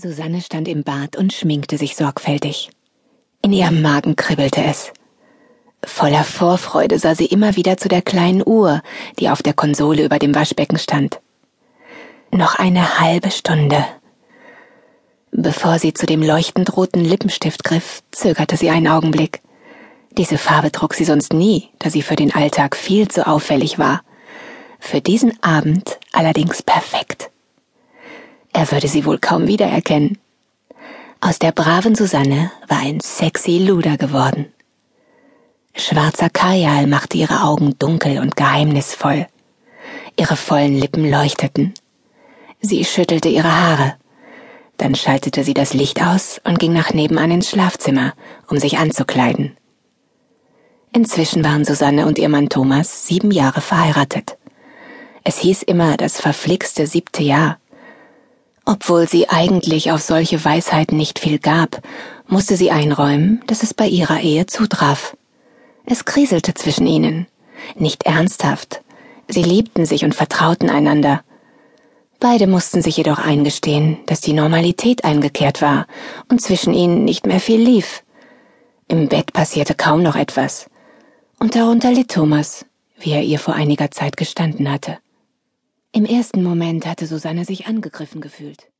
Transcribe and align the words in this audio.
Susanne 0.00 0.40
stand 0.40 0.68
im 0.68 0.84
Bad 0.84 1.16
und 1.16 1.32
schminkte 1.32 1.76
sich 1.76 1.96
sorgfältig. 1.96 2.70
In 3.42 3.52
ihrem 3.52 3.82
Magen 3.82 4.14
kribbelte 4.14 4.62
es. 4.62 4.92
Voller 5.82 6.22
Vorfreude 6.22 7.00
sah 7.00 7.16
sie 7.16 7.26
immer 7.26 7.56
wieder 7.56 7.78
zu 7.78 7.88
der 7.88 8.02
kleinen 8.02 8.42
Uhr, 8.46 8.80
die 9.18 9.28
auf 9.28 9.42
der 9.42 9.54
Konsole 9.54 10.04
über 10.04 10.20
dem 10.20 10.36
Waschbecken 10.36 10.78
stand. 10.78 11.20
Noch 12.30 12.56
eine 12.56 13.00
halbe 13.00 13.32
Stunde. 13.32 13.84
Bevor 15.32 15.80
sie 15.80 15.94
zu 15.94 16.06
dem 16.06 16.22
leuchtend 16.22 16.76
roten 16.76 17.04
Lippenstift 17.04 17.64
griff, 17.64 18.02
zögerte 18.12 18.56
sie 18.56 18.70
einen 18.70 18.86
Augenblick. 18.86 19.40
Diese 20.12 20.38
Farbe 20.38 20.70
trug 20.70 20.94
sie 20.94 21.04
sonst 21.04 21.32
nie, 21.32 21.70
da 21.80 21.90
sie 21.90 22.02
für 22.02 22.16
den 22.16 22.32
Alltag 22.32 22.76
viel 22.76 23.08
zu 23.08 23.26
auffällig 23.26 23.80
war. 23.80 24.02
Für 24.78 25.00
diesen 25.00 25.42
Abend 25.42 25.98
allerdings 26.12 26.62
perfekt. 26.62 27.30
Er 28.58 28.72
würde 28.72 28.88
sie 28.88 29.04
wohl 29.04 29.18
kaum 29.18 29.46
wiedererkennen. 29.46 30.18
Aus 31.20 31.38
der 31.38 31.52
braven 31.52 31.94
Susanne 31.94 32.50
war 32.66 32.80
ein 32.80 32.98
sexy 32.98 33.58
Luder 33.58 33.96
geworden. 33.96 34.46
Schwarzer 35.76 36.28
Kajal 36.28 36.88
machte 36.88 37.18
ihre 37.18 37.44
Augen 37.44 37.78
dunkel 37.78 38.18
und 38.18 38.34
geheimnisvoll. 38.34 39.28
Ihre 40.16 40.34
vollen 40.34 40.74
Lippen 40.74 41.08
leuchteten. 41.08 41.72
Sie 42.60 42.84
schüttelte 42.84 43.28
ihre 43.28 43.52
Haare. 43.52 43.94
Dann 44.76 44.96
schaltete 44.96 45.44
sie 45.44 45.54
das 45.54 45.72
Licht 45.72 46.02
aus 46.02 46.40
und 46.42 46.58
ging 46.58 46.72
nach 46.72 46.92
nebenan 46.92 47.30
ins 47.30 47.50
Schlafzimmer, 47.50 48.12
um 48.48 48.58
sich 48.58 48.76
anzukleiden. 48.78 49.56
Inzwischen 50.92 51.44
waren 51.44 51.64
Susanne 51.64 52.06
und 52.06 52.18
ihr 52.18 52.28
Mann 52.28 52.48
Thomas 52.48 53.06
sieben 53.06 53.30
Jahre 53.30 53.60
verheiratet. 53.60 54.36
Es 55.22 55.38
hieß 55.38 55.62
immer 55.62 55.96
das 55.96 56.20
verflixte 56.20 56.88
siebte 56.88 57.22
Jahr. 57.22 57.58
Obwohl 58.70 59.08
sie 59.08 59.30
eigentlich 59.30 59.92
auf 59.92 60.02
solche 60.02 60.44
Weisheiten 60.44 60.98
nicht 60.98 61.18
viel 61.18 61.38
gab, 61.38 61.80
musste 62.26 62.54
sie 62.54 62.70
einräumen, 62.70 63.40
dass 63.46 63.62
es 63.62 63.72
bei 63.72 63.86
ihrer 63.86 64.20
Ehe 64.20 64.44
zutraf. 64.44 65.16
Es 65.86 66.04
kriselte 66.04 66.52
zwischen 66.52 66.86
ihnen. 66.86 67.26
Nicht 67.76 68.02
ernsthaft. 68.02 68.82
Sie 69.26 69.42
liebten 69.42 69.86
sich 69.86 70.04
und 70.04 70.14
vertrauten 70.14 70.68
einander. 70.68 71.22
Beide 72.20 72.46
mussten 72.46 72.82
sich 72.82 72.98
jedoch 72.98 73.18
eingestehen, 73.18 74.00
dass 74.04 74.20
die 74.20 74.34
Normalität 74.34 75.02
eingekehrt 75.02 75.62
war 75.62 75.86
und 76.28 76.42
zwischen 76.42 76.74
ihnen 76.74 77.06
nicht 77.06 77.26
mehr 77.26 77.40
viel 77.40 77.62
lief. 77.62 78.02
Im 78.86 79.08
Bett 79.08 79.32
passierte 79.32 79.74
kaum 79.74 80.02
noch 80.02 80.14
etwas. 80.14 80.68
Und 81.38 81.54
darunter 81.54 81.90
litt 81.90 82.10
Thomas, 82.10 82.66
wie 82.98 83.12
er 83.12 83.22
ihr 83.22 83.38
vor 83.38 83.54
einiger 83.54 83.90
Zeit 83.90 84.18
gestanden 84.18 84.70
hatte. 84.70 84.98
Im 85.92 86.04
ersten 86.04 86.42
Moment 86.42 86.86
hatte 86.86 87.06
Susanne 87.06 87.46
sich 87.46 87.66
angegriffen 87.66 88.20
gefühlt. 88.20 88.70